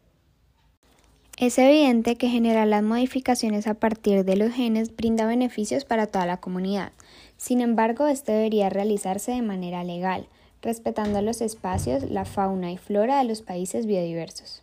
Es 1.37 1.57
evidente 1.57 2.17
que 2.17 2.27
generar 2.27 2.67
las 2.67 2.83
modificaciones 2.83 3.65
a 3.65 3.73
partir 3.73 4.25
de 4.25 4.35
los 4.35 4.51
genes 4.51 4.95
brinda 4.95 5.25
beneficios 5.25 5.85
para 5.85 6.05
toda 6.05 6.25
la 6.25 6.37
comunidad. 6.37 6.91
Sin 7.37 7.61
embargo, 7.61 8.07
esto 8.07 8.31
debería 8.31 8.69
realizarse 8.69 9.31
de 9.31 9.41
manera 9.41 9.83
legal, 9.85 10.27
respetando 10.61 11.21
los 11.21 11.41
espacios, 11.41 12.09
la 12.09 12.25
fauna 12.25 12.71
y 12.71 12.77
flora 12.77 13.19
de 13.19 13.25
los 13.25 13.41
países 13.41 13.85
biodiversos. 13.85 14.61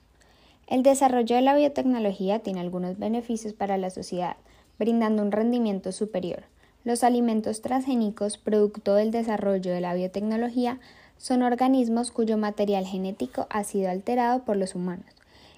El 0.66 0.82
desarrollo 0.82 1.36
de 1.36 1.42
la 1.42 1.54
biotecnología 1.54 2.40
tiene 2.40 2.60
algunos 2.60 2.98
beneficios 2.98 3.52
para 3.52 3.78
la 3.78 3.90
sociedad, 3.90 4.36
brindando 4.78 5.22
un 5.22 5.32
rendimiento 5.32 5.92
superior. 5.92 6.44
Los 6.84 7.02
alimentos 7.02 7.62
transgénicos, 7.62 8.38
producto 8.38 8.94
del 8.94 9.10
desarrollo 9.10 9.72
de 9.72 9.80
la 9.80 9.94
biotecnología, 9.94 10.80
son 11.18 11.42
organismos 11.42 12.10
cuyo 12.10 12.36
material 12.36 12.86
genético 12.86 13.46
ha 13.50 13.64
sido 13.64 13.90
alterado 13.90 14.44
por 14.44 14.56
los 14.56 14.74
humanos, 14.74 15.06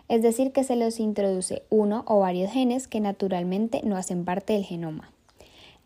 es 0.08 0.22
decir, 0.22 0.52
que 0.52 0.64
se 0.64 0.76
los 0.76 1.00
introduce 1.00 1.62
uno 1.68 2.04
o 2.06 2.20
varios 2.20 2.52
genes 2.52 2.86
que 2.88 3.00
naturalmente 3.00 3.80
no 3.84 3.96
hacen 3.96 4.24
parte 4.24 4.52
del 4.52 4.64
genoma. 4.64 5.10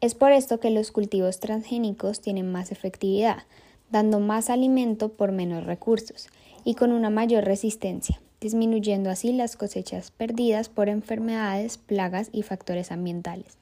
Es 0.00 0.14
por 0.14 0.32
esto 0.32 0.60
que 0.60 0.70
los 0.70 0.90
cultivos 0.90 1.40
transgénicos 1.40 2.20
tienen 2.20 2.50
más 2.50 2.72
efectividad, 2.72 3.44
dando 3.92 4.18
más 4.18 4.50
alimento 4.50 5.10
por 5.10 5.30
menos 5.30 5.64
recursos 5.64 6.28
y 6.64 6.74
con 6.74 6.90
una 6.90 7.10
mayor 7.10 7.44
resistencia, 7.44 8.20
disminuyendo 8.40 9.10
así 9.10 9.32
las 9.32 9.56
cosechas 9.56 10.10
perdidas 10.10 10.68
por 10.68 10.88
enfermedades, 10.88 11.78
plagas 11.78 12.30
y 12.32 12.42
factores 12.42 12.90
ambientales. 12.90 13.58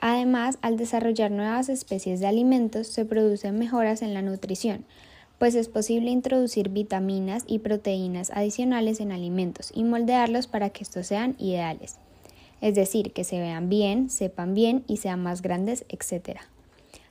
Además, 0.00 0.58
al 0.62 0.78
desarrollar 0.78 1.30
nuevas 1.30 1.68
especies 1.68 2.20
de 2.20 2.26
alimentos 2.26 2.86
se 2.86 3.04
producen 3.04 3.58
mejoras 3.58 4.00
en 4.00 4.14
la 4.14 4.22
nutrición, 4.22 4.86
pues 5.38 5.54
es 5.54 5.68
posible 5.68 6.10
introducir 6.10 6.68
vitaminas 6.68 7.44
y 7.46 7.58
proteínas 7.58 8.30
adicionales 8.30 9.00
en 9.00 9.10
alimentos 9.10 9.72
y 9.74 9.84
moldearlos 9.84 10.46
para 10.46 10.70
que 10.70 10.84
estos 10.84 11.06
sean 11.06 11.34
ideales, 11.38 11.96
es 12.60 12.74
decir, 12.74 13.12
que 13.12 13.24
se 13.24 13.40
vean 13.40 13.68
bien, 13.68 14.10
sepan 14.10 14.54
bien 14.54 14.84
y 14.86 14.98
sean 14.98 15.22
más 15.22 15.42
grandes, 15.42 15.84
etc. 15.88 16.40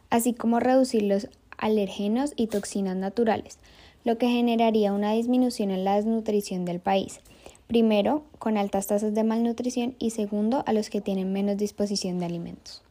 Así 0.10 0.34
como 0.34 0.60
reducir 0.60 1.04
los 1.04 1.28
alergenos 1.60 2.34
y 2.36 2.48
toxinas 2.48 2.96
naturales, 2.96 3.60
lo 4.04 4.18
que 4.18 4.28
generaría 4.28 4.94
una 4.94 5.14
disminución 5.14 5.72
en 5.72 5.84
la 5.84 5.96
desnutrición 5.96 6.66
del 6.66 6.80
país. 6.80 7.20
Primero, 7.68 8.24
con 8.40 8.58
altas 8.58 8.88
tasas 8.88 9.14
de 9.14 9.24
malnutrición 9.24 9.96
y 10.00 10.10
segundo, 10.10 10.64
a 10.66 10.74
los 10.74 10.90
que 10.90 11.02
tienen 11.02 11.32
menos 11.32 11.58
disposición 11.58 12.18
de 12.18 12.26
alimentos. 12.26 12.82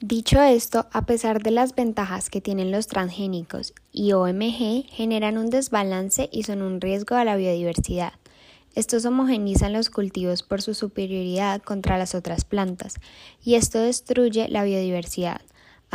Dicho 0.00 0.42
esto, 0.42 0.86
a 0.92 1.06
pesar 1.06 1.42
de 1.42 1.50
las 1.50 1.74
ventajas 1.74 2.28
que 2.28 2.40
tienen 2.40 2.70
los 2.70 2.88
transgénicos 2.88 3.72
y 3.92 4.12
OMG, 4.12 4.86
generan 4.90 5.38
un 5.38 5.50
desbalance 5.50 6.28
y 6.32 6.42
son 6.42 6.62
un 6.62 6.80
riesgo 6.80 7.14
a 7.14 7.24
la 7.24 7.36
biodiversidad. 7.36 8.12
Estos 8.74 9.04
homogenizan 9.04 9.72
los 9.72 9.88
cultivos 9.88 10.42
por 10.42 10.60
su 10.60 10.74
superioridad 10.74 11.62
contra 11.62 11.96
las 11.96 12.14
otras 12.14 12.44
plantas 12.44 12.96
y 13.44 13.54
esto 13.54 13.78
destruye 13.78 14.48
la 14.48 14.64
biodiversidad. 14.64 15.40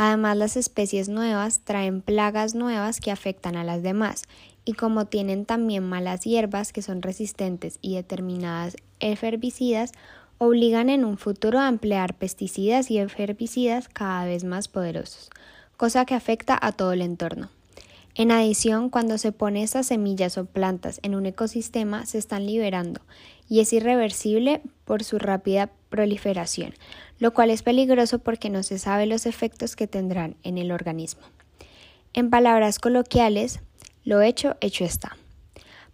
Además, 0.02 0.38
las 0.38 0.56
especies 0.56 1.10
nuevas 1.10 1.60
traen 1.62 2.00
plagas 2.00 2.54
nuevas 2.54 3.00
que 3.00 3.10
afectan 3.10 3.54
a 3.54 3.64
las 3.64 3.82
demás, 3.82 4.22
y 4.64 4.72
como 4.72 5.04
tienen 5.04 5.44
también 5.44 5.86
malas 5.86 6.22
hierbas 6.22 6.72
que 6.72 6.80
son 6.80 7.02
resistentes 7.02 7.78
y 7.82 7.96
determinadas 7.96 8.78
herbicidas, 8.98 9.92
obligan 10.38 10.88
en 10.88 11.04
un 11.04 11.18
futuro 11.18 11.58
a 11.58 11.68
emplear 11.68 12.14
pesticidas 12.14 12.90
y 12.90 12.96
herbicidas 12.96 13.90
cada 13.90 14.24
vez 14.24 14.42
más 14.42 14.68
poderosos, 14.68 15.28
cosa 15.76 16.06
que 16.06 16.14
afecta 16.14 16.58
a 16.58 16.72
todo 16.72 16.94
el 16.94 17.02
entorno. 17.02 17.50
En 18.14 18.32
adición, 18.32 18.88
cuando 18.88 19.18
se 19.18 19.32
pone 19.32 19.62
estas 19.62 19.88
semillas 19.88 20.38
o 20.38 20.46
plantas 20.46 21.00
en 21.02 21.14
un 21.14 21.26
ecosistema, 21.26 22.06
se 22.06 22.16
están 22.16 22.46
liberando 22.46 23.02
y 23.50 23.60
es 23.60 23.70
irreversible 23.74 24.62
por 24.86 25.04
su 25.04 25.18
rápida 25.18 25.70
proliferación, 25.90 26.72
lo 27.18 27.34
cual 27.34 27.50
es 27.50 27.62
peligroso 27.62 28.20
porque 28.20 28.48
no 28.48 28.62
se 28.62 28.78
sabe 28.78 29.04
los 29.04 29.26
efectos 29.26 29.76
que 29.76 29.86
tendrán 29.86 30.36
en 30.42 30.56
el 30.56 30.72
organismo. 30.72 31.22
En 32.14 32.30
palabras 32.30 32.78
coloquiales, 32.78 33.60
lo 34.04 34.22
hecho, 34.22 34.56
hecho 34.62 34.84
está. 34.84 35.16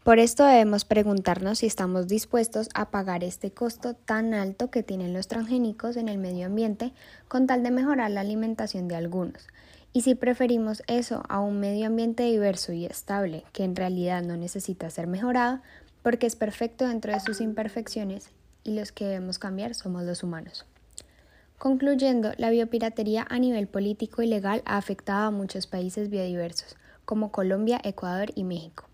Por 0.04 0.20
esto 0.20 0.44
debemos 0.44 0.84
preguntarnos 0.84 1.58
si 1.58 1.66
estamos 1.66 2.06
dispuestos 2.06 2.68
a 2.74 2.90
pagar 2.92 3.24
este 3.24 3.50
costo 3.50 3.94
tan 3.94 4.34
alto 4.34 4.70
que 4.70 4.84
tienen 4.84 5.12
los 5.12 5.26
transgénicos 5.26 5.96
en 5.96 6.08
el 6.08 6.18
medio 6.18 6.46
ambiente 6.46 6.92
con 7.26 7.48
tal 7.48 7.64
de 7.64 7.72
mejorar 7.72 8.12
la 8.12 8.20
alimentación 8.20 8.86
de 8.86 8.94
algunos, 8.94 9.48
y 9.92 10.02
si 10.02 10.14
preferimos 10.14 10.82
eso 10.86 11.22
a 11.28 11.40
un 11.40 11.58
medio 11.58 11.86
ambiente 11.86 12.22
diverso 12.22 12.72
y 12.72 12.84
estable 12.84 13.44
que 13.52 13.64
en 13.64 13.74
realidad 13.74 14.22
no 14.22 14.36
necesita 14.36 14.90
ser 14.90 15.06
mejorado 15.06 15.60
porque 16.02 16.26
es 16.26 16.36
perfecto 16.36 16.86
dentro 16.86 17.12
de 17.12 17.18
sus 17.18 17.40
imperfecciones 17.40 18.30
y 18.66 18.74
los 18.74 18.92
que 18.92 19.04
debemos 19.04 19.38
cambiar 19.38 19.74
somos 19.74 20.02
los 20.02 20.22
humanos. 20.22 20.64
Concluyendo, 21.58 22.32
la 22.36 22.50
biopiratería 22.50 23.26
a 23.30 23.38
nivel 23.38 23.66
político 23.66 24.22
y 24.22 24.26
legal 24.26 24.62
ha 24.66 24.76
afectado 24.76 25.28
a 25.28 25.30
muchos 25.30 25.66
países 25.66 26.10
biodiversos, 26.10 26.76
como 27.04 27.32
Colombia, 27.32 27.80
Ecuador 27.82 28.30
y 28.34 28.44
México, 28.44 28.84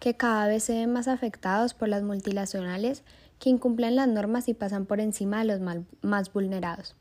que 0.00 0.16
cada 0.16 0.48
vez 0.48 0.64
se 0.64 0.74
ven 0.74 0.92
más 0.92 1.06
afectados 1.06 1.74
por 1.74 1.88
las 1.88 2.02
multinacionales 2.02 3.02
que 3.38 3.50
incumplen 3.50 3.94
las 3.94 4.08
normas 4.08 4.48
y 4.48 4.54
pasan 4.54 4.86
por 4.86 5.00
encima 5.00 5.38
de 5.38 5.44
los 5.44 5.60
más 6.02 6.32
vulnerados. 6.32 6.96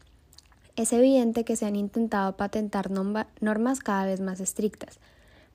Es 0.76 0.94
evidente 0.94 1.44
que 1.44 1.56
se 1.56 1.66
han 1.66 1.76
intentado 1.76 2.38
patentar 2.38 2.92
normas 2.92 3.80
cada 3.80 4.06
vez 4.06 4.22
más 4.22 4.40
estrictas, 4.40 5.00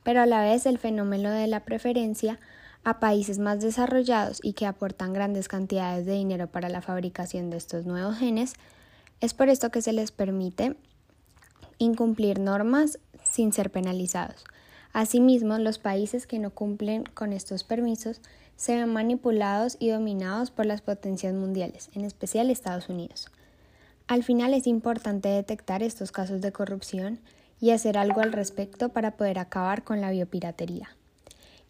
pero 0.02 0.21
a 0.21 0.26
la 0.26 0.42
vez 0.42 0.66
el 0.66 0.78
fenómeno 0.78 1.30
de 1.30 1.47
la 1.47 1.61
preferencia 1.61 2.38
a 2.84 3.00
países 3.00 3.38
más 3.38 3.60
desarrollados 3.60 4.40
y 4.42 4.52
que 4.52 4.66
aportan 4.66 5.12
grandes 5.12 5.48
cantidades 5.48 6.04
de 6.04 6.12
dinero 6.12 6.46
para 6.46 6.68
la 6.68 6.82
fabricación 6.82 7.50
de 7.50 7.56
estos 7.56 7.86
nuevos 7.86 8.18
genes, 8.18 8.52
es 9.20 9.32
por 9.32 9.48
esto 9.48 9.70
que 9.70 9.82
se 9.82 9.92
les 9.92 10.12
permite 10.12 10.76
incumplir 11.78 12.38
normas 12.38 12.98
sin 13.22 13.52
ser 13.52 13.70
penalizados. 13.70 14.44
Asimismo, 14.92 15.58
los 15.58 15.78
países 15.78 16.26
que 16.26 16.38
no 16.38 16.50
cumplen 16.50 17.04
con 17.04 17.32
estos 17.32 17.64
permisos 17.64 18.20
se 18.56 18.76
ven 18.76 18.92
manipulados 18.92 19.76
y 19.80 19.88
dominados 19.88 20.50
por 20.50 20.66
las 20.66 20.82
potencias 20.82 21.34
mundiales, 21.34 21.90
en 21.94 22.04
especial 22.04 22.50
Estados 22.50 22.88
Unidos. 22.88 23.28
Al 24.06 24.22
final 24.22 24.54
es 24.54 24.66
importante 24.66 25.30
detectar 25.30 25.82
estos 25.82 26.12
casos 26.12 26.42
de 26.42 26.52
corrupción 26.52 27.18
y 27.60 27.70
hacer 27.70 27.96
algo 27.96 28.20
al 28.20 28.32
respecto 28.32 28.90
para 28.90 29.12
poder 29.12 29.38
acabar 29.38 29.82
con 29.82 30.00
la 30.00 30.10
biopiratería 30.10 30.90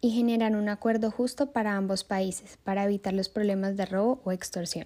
y 0.05 0.11
generar 0.11 0.55
un 0.55 0.69
acuerdo 0.69 1.11
justo 1.11 1.51
para 1.51 1.77
ambos 1.77 2.05
países 2.05 2.59
para 2.63 2.85
evitar 2.85 3.15
los 3.15 3.31
problemas 3.31 3.75
de 3.79 3.87
robo 3.87 4.21
o 4.25 4.33
extorsión. 4.33 4.85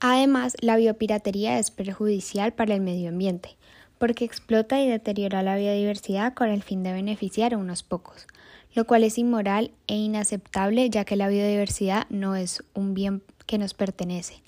Además, 0.00 0.56
la 0.60 0.76
biopiratería 0.76 1.56
es 1.60 1.70
perjudicial 1.70 2.52
para 2.52 2.74
el 2.74 2.80
medio 2.80 3.10
ambiente, 3.10 3.50
porque 3.96 4.24
explota 4.24 4.80
y 4.80 4.88
deteriora 4.88 5.44
la 5.44 5.54
biodiversidad 5.54 6.34
con 6.34 6.48
el 6.48 6.64
fin 6.64 6.82
de 6.82 6.92
beneficiar 6.92 7.54
a 7.54 7.58
unos 7.58 7.84
pocos, 7.84 8.26
lo 8.74 8.88
cual 8.88 9.04
es 9.04 9.18
inmoral 9.18 9.70
e 9.86 9.94
inaceptable 9.94 10.90
ya 10.90 11.04
que 11.04 11.14
la 11.14 11.28
biodiversidad 11.28 12.08
no 12.10 12.34
es 12.34 12.64
un 12.74 12.94
bien 12.94 13.22
que 13.46 13.58
nos 13.58 13.72
pertenece, 13.72 14.42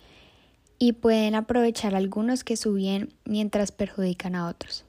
y 0.80 0.94
pueden 0.94 1.36
aprovechar 1.36 1.94
algunos 1.94 2.42
que 2.42 2.56
su 2.56 2.74
bien 2.74 3.14
mientras 3.24 3.70
perjudican 3.70 4.34
a 4.34 4.48
otros. 4.48 4.84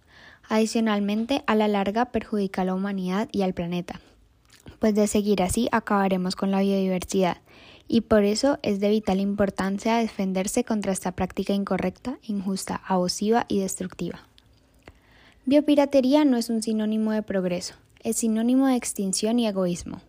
Adicionalmente, 0.49 1.43
a 1.45 1.53
la 1.53 1.67
larga 1.67 2.05
perjudica 2.05 2.63
a 2.63 2.65
la 2.65 2.73
humanidad 2.73 3.29
y 3.31 3.43
al 3.43 3.53
planeta, 3.53 4.01
pues 4.79 4.95
de 4.95 5.07
seguir 5.07 5.41
así 5.41 5.67
acabaremos 5.71 6.35
con 6.35 6.51
la 6.51 6.61
biodiversidad 6.61 7.37
y 7.87 8.01
por 8.01 8.23
eso 8.23 8.57
es 8.63 8.79
de 8.79 8.89
vital 8.89 9.19
importancia 9.19 9.97
defenderse 9.97 10.63
contra 10.63 10.93
esta 10.93 11.11
práctica 11.11 11.53
incorrecta, 11.53 12.17
injusta, 12.23 12.81
abusiva 12.87 13.45
y 13.49 13.59
destructiva. 13.59 14.21
Biopiratería 15.45 16.23
no 16.23 16.37
es 16.37 16.49
un 16.49 16.63
sinónimo 16.63 17.11
de 17.11 17.21
progreso, 17.21 17.75
es 18.01 18.15
sinónimo 18.15 18.67
de 18.67 18.77
extinción 18.77 19.39
y 19.39 19.47
egoísmo. 19.47 19.99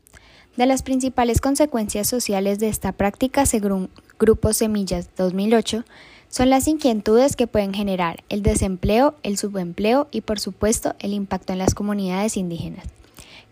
De 0.57 0.67
las 0.67 0.83
principales 0.83 1.41
consecuencias 1.41 2.07
sociales 2.07 2.61
de 2.61 2.69
esta 2.69 2.93
práctica, 2.93 3.47
según 3.47 3.91
Grupo 4.19 4.53
Semillas 4.53 5.09
2008, 5.17 5.85
son 6.29 6.51
las 6.51 6.69
inquietudes 6.69 7.35
que 7.35 7.49
pueden 7.49 7.75
generar 7.75 8.23
el 8.29 8.43
desempleo, 8.43 9.17
el 9.23 9.39
subempleo 9.39 10.07
y, 10.13 10.21
por 10.21 10.39
supuesto, 10.39 10.95
el 10.99 11.15
impacto 11.15 11.53
en 11.53 11.59
las 11.59 11.75
comunidades 11.75 12.37
indígenas, 12.37 12.87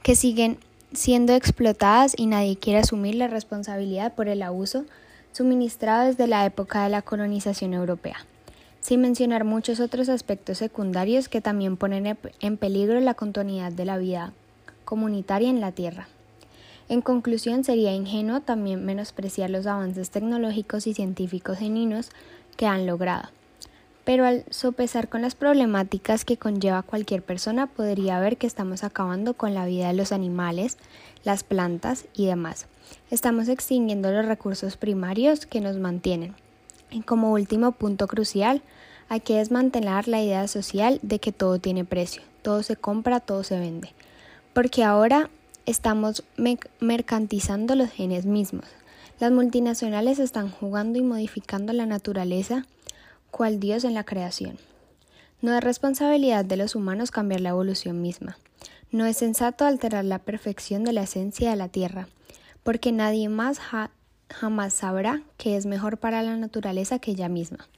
que 0.02 0.14
siguen 0.14 0.58
siendo 0.92 1.32
explotadas 1.34 2.14
y 2.16 2.26
nadie 2.26 2.56
quiere 2.56 2.80
asumir 2.80 3.14
la 3.14 3.28
responsabilidad 3.28 4.14
por 4.14 4.28
el 4.28 4.42
abuso 4.42 4.84
suministrado 5.32 6.06
desde 6.06 6.26
la 6.26 6.44
época 6.44 6.82
de 6.82 6.90
la 6.90 7.02
colonización 7.02 7.74
europea, 7.74 8.26
sin 8.80 9.00
mencionar 9.00 9.44
muchos 9.44 9.78
otros 9.78 10.08
aspectos 10.08 10.58
secundarios 10.58 11.28
que 11.28 11.40
también 11.40 11.76
ponen 11.76 12.18
en 12.40 12.56
peligro 12.56 12.98
la 13.00 13.14
continuidad 13.14 13.72
de 13.72 13.84
la 13.84 13.98
vida 13.98 14.32
comunitaria 14.84 15.48
en 15.48 15.60
la 15.60 15.72
Tierra. 15.72 16.08
En 16.88 17.02
conclusión, 17.02 17.62
sería 17.62 17.94
ingenuo 17.94 18.40
también 18.40 18.84
menospreciar 18.84 19.48
los 19.48 19.68
avances 19.68 20.10
tecnológicos 20.10 20.88
y 20.88 20.94
científicos 20.94 21.58
genuinos 21.58 22.10
que 22.56 22.66
han 22.66 22.86
logrado. 22.86 23.28
Pero 24.04 24.24
al 24.24 24.44
sopesar 24.50 25.08
con 25.08 25.22
las 25.22 25.34
problemáticas 25.34 26.24
que 26.24 26.36
conlleva 26.36 26.82
cualquier 26.82 27.22
persona, 27.22 27.66
podría 27.66 28.18
ver 28.20 28.36
que 28.36 28.46
estamos 28.46 28.82
acabando 28.82 29.34
con 29.34 29.54
la 29.54 29.66
vida 29.66 29.88
de 29.88 29.94
los 29.94 30.12
animales, 30.12 30.78
las 31.22 31.44
plantas 31.44 32.06
y 32.14 32.26
demás. 32.26 32.66
Estamos 33.10 33.48
extinguiendo 33.48 34.10
los 34.10 34.26
recursos 34.26 34.76
primarios 34.76 35.46
que 35.46 35.60
nos 35.60 35.76
mantienen. 35.76 36.34
Y 36.90 37.02
como 37.02 37.32
último 37.32 37.72
punto 37.72 38.06
crucial, 38.08 38.62
hay 39.08 39.20
que 39.20 39.36
desmantelar 39.36 40.08
la 40.08 40.22
idea 40.22 40.46
social 40.48 40.98
de 41.02 41.18
que 41.18 41.32
todo 41.32 41.58
tiene 41.58 41.84
precio, 41.84 42.22
todo 42.42 42.62
se 42.62 42.76
compra, 42.76 43.20
todo 43.20 43.44
se 43.44 43.58
vende. 43.58 43.92
Porque 44.52 44.82
ahora 44.82 45.30
estamos 45.66 46.24
mercantizando 46.80 47.74
los 47.74 47.90
genes 47.90 48.24
mismos. 48.24 48.66
Las 49.20 49.32
multinacionales 49.32 50.18
están 50.18 50.50
jugando 50.50 50.98
y 50.98 51.02
modificando 51.02 51.72
la 51.72 51.86
naturaleza 51.86 52.66
cual 53.30 53.60
Dios 53.60 53.84
en 53.84 53.94
la 53.94 54.04
creación. 54.04 54.58
No 55.42 55.56
es 55.56 55.64
responsabilidad 55.64 56.44
de 56.44 56.56
los 56.56 56.74
humanos 56.74 57.10
cambiar 57.10 57.40
la 57.40 57.50
evolución 57.50 58.02
misma. 58.02 58.36
No 58.92 59.06
es 59.06 59.16
sensato 59.16 59.64
alterar 59.64 60.04
la 60.04 60.18
perfección 60.18 60.84
de 60.84 60.92
la 60.92 61.02
esencia 61.02 61.50
de 61.50 61.56
la 61.56 61.68
Tierra, 61.68 62.08
porque 62.62 62.92
nadie 62.92 63.28
más 63.28 63.58
jamás 64.28 64.74
sabrá 64.74 65.22
que 65.38 65.56
es 65.56 65.66
mejor 65.66 65.98
para 65.98 66.22
la 66.22 66.36
naturaleza 66.36 66.98
que 66.98 67.12
ella 67.12 67.28
misma. 67.28 67.68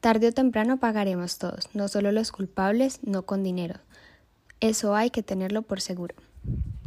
Tarde 0.00 0.28
o 0.28 0.32
temprano 0.32 0.76
pagaremos 0.76 1.38
todos, 1.38 1.68
no 1.74 1.88
solo 1.88 2.12
los 2.12 2.30
culpables, 2.30 3.00
no 3.02 3.22
con 3.22 3.42
dinero. 3.42 3.80
Eso 4.60 4.94
hay 4.94 5.10
que 5.10 5.22
tenerlo 5.22 5.62
por 5.62 5.80
seguro. 5.80 6.14